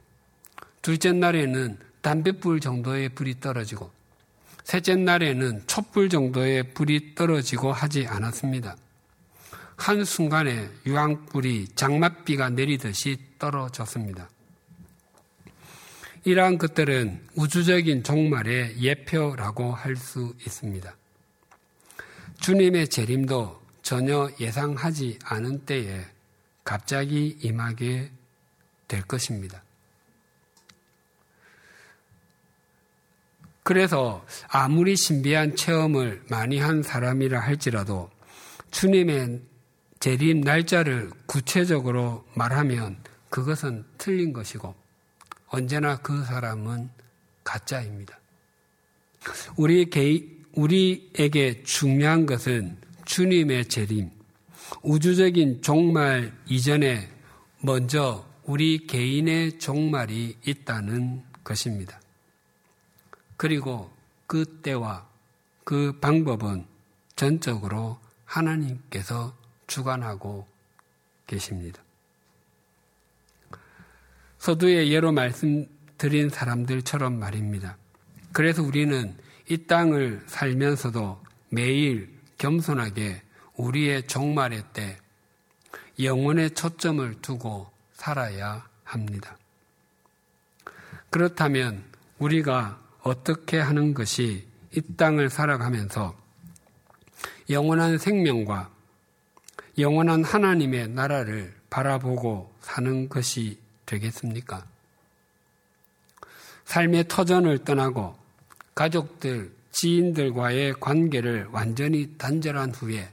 [0.82, 3.92] 둘째 날에는 담뱃불 정도의 불이 떨어지고,
[4.74, 8.76] 셋째 날에는 촛불 정도의 불이 떨어지고 하지 않았습니다.
[9.76, 14.28] 한순간에 유황불이 장맛비가 내리듯이 떨어졌습니다.
[16.24, 20.92] 이러한 것들은 우주적인 종말의 예표라고 할 수 있습니다.
[22.40, 26.04] 주님의 재림도 전혀 예상하지 않은 때에
[26.64, 28.10] 갑자기 임하게
[28.88, 29.62] 될 것입니다.
[33.64, 38.10] 그래서 아무리 신비한 체험을 많이 한 사람이라 할지라도
[38.72, 39.42] 주님의
[40.00, 42.98] 재림 날짜를 구체적으로 말하면
[43.30, 44.76] 그것은 틀린 것이고
[45.48, 46.90] 언제나 그 사람은
[47.44, 48.20] 가짜입니다.
[49.56, 50.22] 우리 개,
[50.56, 54.12] 우리에게 중요한 것은 주님의 재림,
[54.82, 57.10] 우주적인 종말 이전에
[57.62, 62.03] 먼저 우리 개인의 종말이 있다는 것입니다.
[63.44, 63.92] 그리고
[64.26, 65.06] 그 때와
[65.66, 66.66] 그 방법은
[67.18, 69.36] 전적으로 하나님께서
[69.68, 70.48] 주관하고
[71.28, 71.84] 계십니다.
[74.38, 77.76] 서두에 예로 말씀드린 사람들처럼 말입니다.
[78.32, 79.14] 그래서 우리는
[79.50, 83.24] 이 땅을 살면서도 매일 겸손하게
[83.58, 84.98] 우리의 종말의 때
[86.02, 89.38] 영혼의 초점을 두고 살아야 합니다.
[91.10, 91.84] 그렇다면
[92.20, 96.16] 우리가 어떻게 하는 것이 이 땅을 살아가면서
[97.50, 98.72] 영원한 생명과
[99.78, 104.66] 영원한 하나님의 나라를 바라보고 사는 것이 되겠습니까?
[106.66, 108.16] 삶의 터전을 떠나고
[108.74, 113.12] 가족들, 지인들과의 관계를 완전히 단절한 후에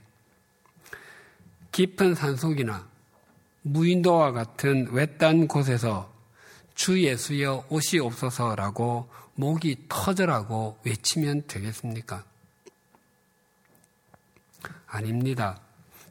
[1.73, 2.87] 깊은 산속이나
[3.63, 6.13] 무인도와 같은 외딴 곳에서
[6.75, 9.09] 주 예수여 옷이 없어서라고
[9.41, 12.25] 목이 터져라고 외치면 되겠습니까?
[14.87, 15.63] 아닙니다.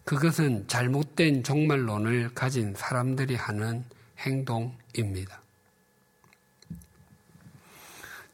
[0.03, 3.85] 그것은 잘못된 종말론을 가진 사람들이 하는
[4.17, 5.41] 행동입니다.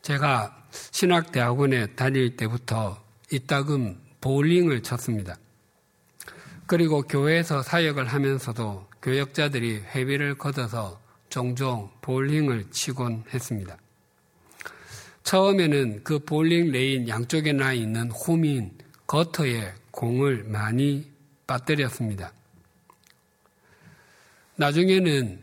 [0.02, 5.36] 제가 신학대학원에 다닐 때부터 이따금 볼링을 쳤습니다.
[6.68, 13.78] 그리고 교회에서 사역을 하면서도 교역자들이 회비를 걷어서 종종 볼링을 치곤 했습니다.
[15.26, 18.72] 처음에는 그 볼링 레인 양쪽에 나 있는 홈인
[19.08, 21.12] 거터에 공을 많이
[21.48, 22.32] 빠뜨렸습니다.
[24.56, 25.40] 나중에는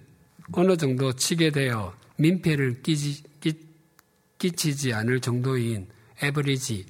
[0.52, 5.88] 어느 정도 치게 되어 민폐를 끼지, 끼 치지 않을 정도인
[6.20, 6.86] 에버리지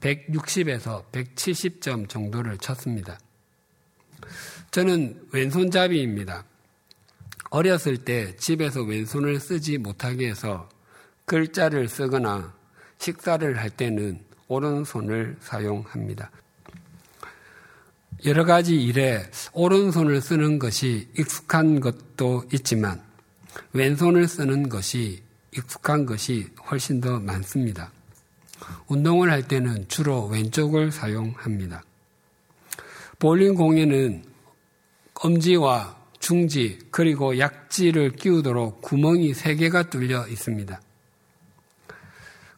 [0.00, 3.18] 160에서 170점 정도를 쳤습니다.
[4.70, 6.44] 저는 왼손잡이입니다.
[7.50, 10.68] 어렸을 때 집에서 왼손을 쓰지 못하게 해서
[11.28, 12.52] 글자를 쓰거나
[12.98, 16.30] 식사를 할 때는 오른손을 사용합니다.
[18.24, 23.00] 여러 가지 일에 오른손을 쓰는 것이 익숙한 것도 있지만
[23.72, 25.22] 왼손을 쓰는 것이
[25.54, 27.92] 익숙한 것이 훨씬 더 많습니다.
[28.88, 31.84] 운동을 할 때는 주로 왼쪽을 사용합니다.
[33.18, 34.24] 볼링 공에는
[35.14, 40.80] 엄지와 중지 그리고 약지를 끼우도록 구멍이 3개가 뚫려 있습니다.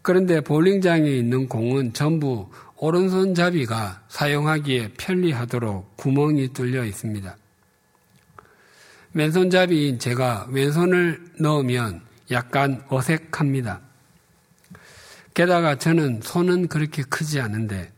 [0.03, 7.37] 그런데 볼링장에 있는 공은 전부 오른손잡이가 사용하기에 편리하도록 구멍이 뚫려 있습니다.
[9.13, 13.81] 왼손잡이인 제가 왼손을 넣으면 약간 어색합니다.
[15.35, 17.93] 게다가 저는 손은 그렇게 크지 않은데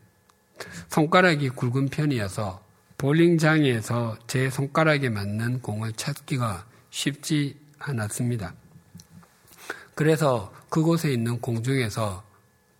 [0.88, 2.62] 손가락이 굵은 편이어서
[2.98, 8.54] 볼링장에서 제 손가락에 맞는 공을 찾기가 쉽지 않았습니다.
[9.94, 12.24] 그래서 그곳에 있는 공 중에서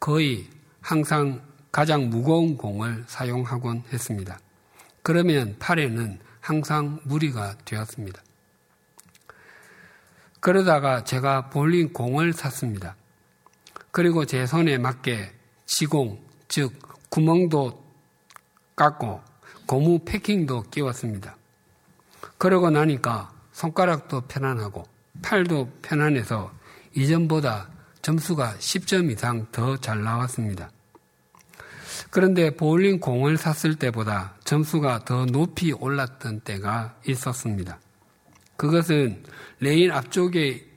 [0.01, 0.48] 거의
[0.81, 4.38] 항상 가장 무거운 공을 사용하곤 했습니다.
[5.03, 8.22] 그러면 팔에는 항상 무리가 되었습니다.
[10.40, 12.96] 그러다가 제가 볼링 공을 샀습니다.
[13.90, 15.33] 그리고 제 손에 맞게
[15.66, 16.72] 지공, 즉
[17.11, 17.85] 구멍도
[18.75, 19.20] 깎고
[19.66, 21.37] 고무 패킹도 끼웠습니다.
[22.38, 24.85] 그러고 나니까 손가락도 편안하고
[25.22, 26.52] 팔도 편안해서
[26.95, 27.69] 이전보다
[28.03, 30.71] 점수가 10점 이상 더 잘 나왔습니다.
[32.11, 37.81] 그런데 볼링 공을 샀을 때보다 점수가 더 높이 올랐던 때가 있었습니다.
[38.57, 39.23] 그것은
[39.61, 40.69] 레인 앞쪽에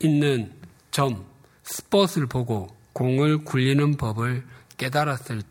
[0.00, 0.52] 있는
[0.90, 1.24] 점,
[1.62, 4.44] 스폿을 보고 공을 굴리는 법을
[4.76, 5.42] 깨달았을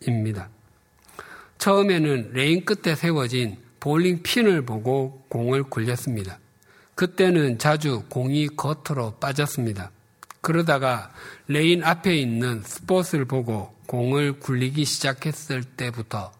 [0.00, 0.48] 때입니다.
[1.58, 6.39] 처음에는 레인 끝에 세워진 볼링 핀을 보고 공을 굴렸습니다.
[7.00, 9.90] 그때는 자주 공이 거터로 빠졌습니다.
[10.42, 11.10] 그러다가
[11.48, 16.30] 레인 앞에 있는 스폿을 보고 공을 굴리기 시작했을 때부터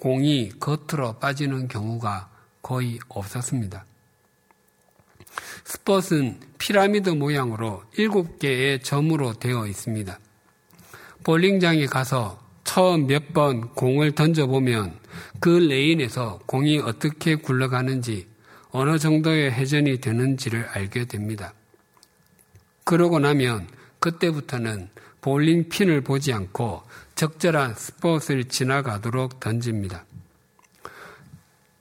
[0.00, 2.28] 공이 거터로 빠지는 경우가
[2.60, 3.86] 거의 없었습니다.
[5.64, 10.18] 스폿은 피라미드 모양으로 7개의 점으로 되어 있습니다.
[11.24, 14.98] 볼링장에 가서 처음 몇 번 공을 던져보면
[15.40, 18.28] 그 레인에서 공이 어떻게 굴러가는지
[18.70, 21.54] 어느 정도의 회전이 되는지를 알게 됩니다.
[22.84, 23.68] 그러고 나면
[24.00, 24.88] 그때부터는
[25.20, 26.82] 볼링 핀을 보지 않고
[27.14, 30.04] 적절한 스폿을 지나가도록 던집니다.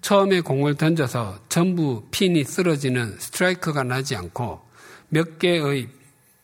[0.02, 4.62] 처음에 공을 던져서 전부 핀이 쓰러지는 스트라이크가 나지 않고
[5.10, 5.90] 몇 개의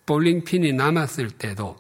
[0.06, 1.78] 볼링 핀이 남았을 때도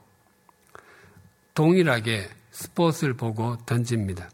[1.53, 4.29] 동일하게 스폿을 보고 던집니다.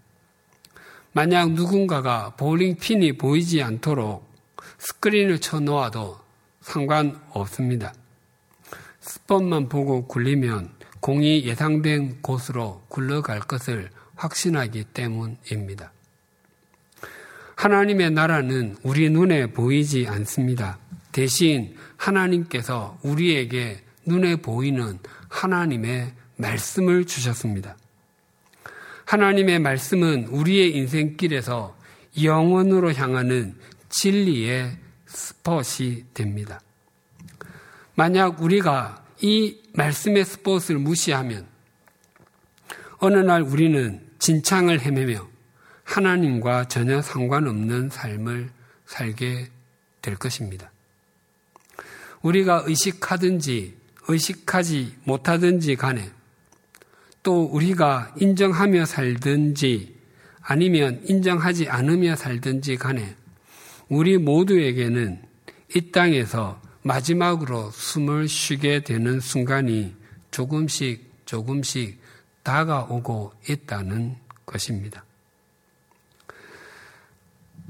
[1.11, 4.29] 만약 누군가가 볼링 핀이 보이지 않도록
[4.77, 6.19] 스크린을 쳐 놓아도
[6.61, 7.93] 상관없습니다.
[9.01, 15.91] 스폿만 보고 굴리면 공이 예상된 곳으로 굴러갈 것을 확신하기 때문입니다.
[17.55, 20.77] 하나님의 나라는 우리 눈에 보이지 않습니다.
[21.11, 27.75] 대신 하나님께서 우리에게 눈에 보이는 하나님의 말씀을 주셨습니다.
[29.09, 31.75] 하나님의 말씀은 우리의 인생길에서
[32.21, 33.55] 영원으로 향하는
[33.89, 36.61] 진리의 스폿이 됩니다.
[37.95, 41.47] 만약 우리가 이 말씀의 스폿을 무시하면
[42.99, 45.27] 어느 날 우리는 진창을 헤매며
[45.85, 48.51] 하나님과 전혀 상관없는 삶을
[48.85, 49.47] 살게
[50.03, 50.71] 될 것입니다.
[52.21, 53.75] 우리가 의식하든지
[54.07, 56.11] 의식하지 못하든지 간에
[57.29, 59.95] 또 우리가 인정하며 살든지
[60.41, 63.15] 아니면 인정하지 않으며 살든지 간에
[63.87, 65.21] 우리 모두에게는
[65.75, 69.95] 이 땅에서 마지막으로 숨을 쉬게 되는 순간이
[70.31, 71.99] 조금씩 조금씩
[72.41, 74.15] 다가오고 있다는
[74.47, 75.05] 것입니다.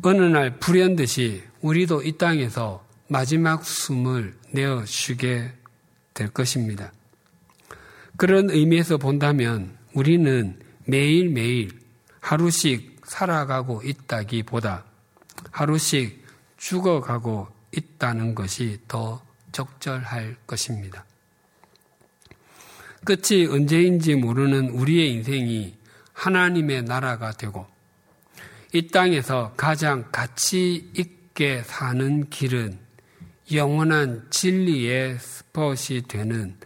[0.03, 5.51] 어느 날 불현듯이 우리도 이 땅에서 마지막 숨을 내어 쉬게
[6.13, 6.93] 될 것입니다.
[8.19, 11.71] 그런 의미에서 본다면 우리는 매일매일
[12.19, 14.83] 하루씩 살아가고 있다기 보다
[15.51, 16.25] 하루씩
[16.57, 21.05] 죽어가고 있다는 것이 더 적절할 것입니다.
[23.05, 25.77] 끝이 언제인지 모르는 우리의 인생이
[26.11, 27.67] 하나님의 나라가 되고
[28.73, 32.79] 이 땅에서 가장 가치 있게 사는 길은
[33.53, 36.57] 영원한 진리의 스폿이 되는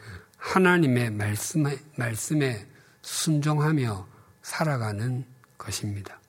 [0.44, 2.66] 하나님의 말씀에, 말씀에
[3.02, 4.06] 순종하며
[4.42, 5.26] 살아가는
[5.58, 6.20] 것입니다.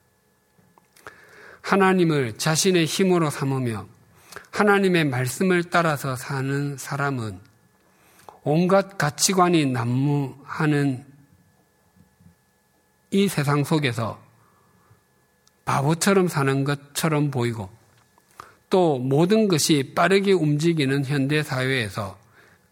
[1.61, 3.85] 하나님을 자신의 힘으로 삼으며
[4.51, 7.39] 하나님의 말씀을 따라서 사는 사람은
[8.43, 11.05] 온갖 가치관이 난무하는
[13.11, 14.23] 이 세상 속에서
[15.65, 17.69] 바보처럼 사는 것처럼 보이고
[18.69, 22.24] 또 모든 것이 빠르게 움직이는 현대 사회에서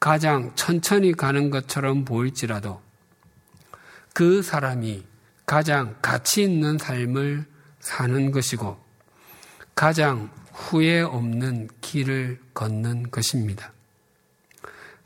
[0.03, 2.81] 가장 천천히 가는 것처럼 보일지라도
[4.11, 5.05] 그 사람이
[5.45, 7.45] 가장 가치 있는 삶을
[7.79, 8.77] 사는 것이고
[9.73, 13.71] 가장 후회 없는 길을 걷는 것입니다.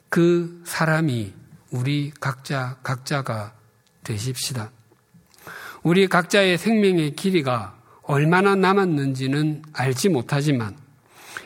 [0.10, 1.32] 그 사람이
[1.70, 3.54] 우리 각자 각자가
[4.04, 4.72] 되십시다.
[5.84, 10.76] 우리 각자의 생명의 길이가 얼마나 남았는지는 알지 못하지만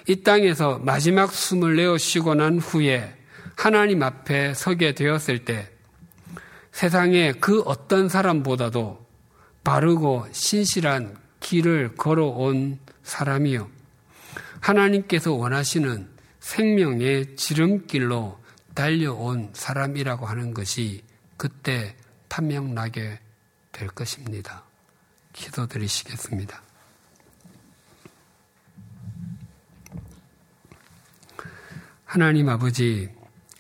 [0.08, 3.18] 이 땅에서 마지막 숨을 내어 쉬고 난 후에
[3.56, 5.72] 하나님 앞에 서게 되었을 때
[6.72, 9.06] 세상의 그 어떤 사람보다도
[9.64, 13.70] 바르고 신실한 길을 걸어온 사람이요.
[14.62, 18.40] 하나님께서 원하시는 생명의 지름길로
[18.74, 21.04] 달려온 사람이라고 하는 것이
[21.38, 21.96] 그때
[22.30, 23.20] 판명나게
[23.72, 24.64] 될 것입니다.
[25.34, 26.62] 기도드리시겠습니다.
[32.06, 33.10] 하나님 아버지,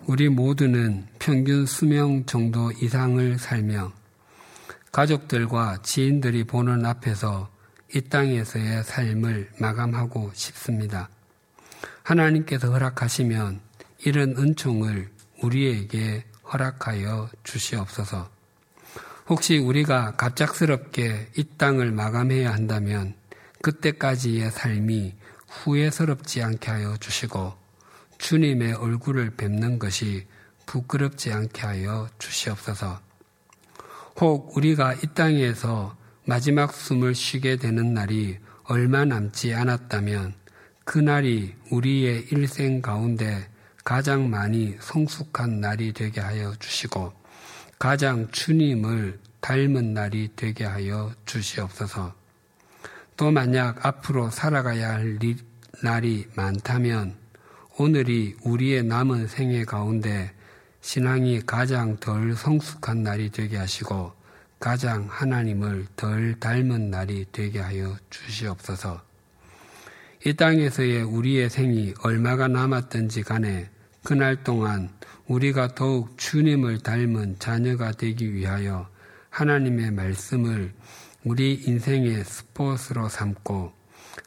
[0.07, 3.93] 우리 모두는 평균 수명 정도 이상을 살며
[4.91, 7.49] 가족들과 지인들이 보는 앞에서
[7.93, 11.09] 이 땅에서의 삶을 마감하고 싶습니다.
[12.03, 13.59] 하나님께서 허락하시면
[14.05, 15.09] 이런 은총을
[15.43, 18.29] 우리에게 허락하여 주시옵소서.
[19.29, 23.13] 혹시 우리가 갑작스럽게 이 땅을 마감해야 한다면
[23.61, 25.15] 그때까지의 삶이
[25.47, 27.60] 후회스럽지 않게 하여 주시고
[28.21, 30.27] 주님의 얼굴을 뵙는 것이
[30.67, 33.01] 부끄럽지 않게 하여 주시옵소서.
[34.19, 40.35] 혹 우리가 이 땅에서 마지막 숨을 쉬게 되는 날이 얼마 남지 않았다면
[40.85, 43.49] 그날이 우리의 일생 가운데
[43.83, 47.11] 가장 많이 성숙한 날이 되게 하여 주시고
[47.79, 52.13] 가장 주님을 닮은 날이 되게 하여 주시옵소서.
[53.17, 55.17] 또 만약 앞으로 살아가야 할
[55.81, 57.20] 날이 많다면
[57.81, 60.31] 오늘이 우리의 남은 생애 가운데
[60.81, 64.13] 신앙이 가장 덜 성숙한 날이 되게 하시고
[64.59, 69.01] 가장 하나님을 덜 닮은 날이 되게 하여 주시옵소서.
[70.23, 73.71] 이 땅에서의 우리의 생이 얼마가 남았든지 간에
[74.03, 74.91] 그날 동안
[75.25, 78.87] 우리가 더욱 주님을 닮은 자녀가 되기 위하여
[79.31, 80.71] 하나님의 말씀을
[81.23, 83.73] 우리 인생의 스포츠로 삼고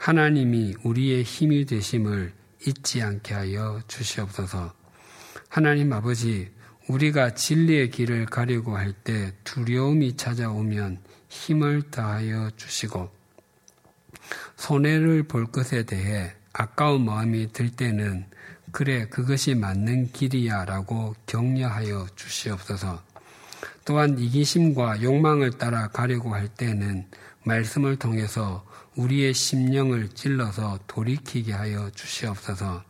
[0.00, 2.32] 하나님이 우리의 힘이 되심을
[2.66, 4.72] 잊지 않게 하여 주시옵소서.
[5.48, 6.50] 하나님 아버지,
[6.88, 10.98] 우리가 진리의 길을 가려고 할 때 두려움이 찾아오면
[11.28, 13.10] 힘을 다하여 주시고
[14.56, 18.26] 손해를 볼 것에 대해 아까운 마음이 들 때는
[18.72, 23.02] 그래 그것이 맞는 길이야 라고 격려하여 주시옵소서.
[23.84, 27.06] 또한 이기심과 욕망을 따라 가려고 할 때는
[27.44, 28.63] 말씀을 통해서
[28.96, 32.84] 우리의 심령을 찔러서 돌이키게 하여 주시옵소서.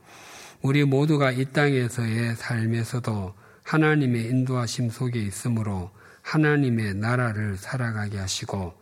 [0.63, 3.35] 우리 모두가 이 땅에서의 삶에서도
[3.65, 5.91] 하나님의 인도하심 속에 있으므로
[6.23, 8.75] 하나님의 나라를 살아가게 하시고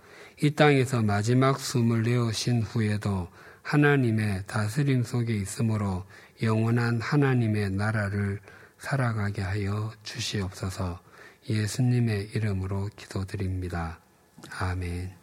[0.43, 3.29] 이 땅에서 마지막 숨을 내어신 후에도
[3.63, 6.05] 하나님의 다스림 속에 있으므로
[6.43, 8.41] 영원한 하나님의 나라를
[8.79, 11.01] 살아가게 하여 주시옵소서
[11.49, 14.01] 예수님의 이름으로 기도드립니다.
[14.59, 15.22] 아멘.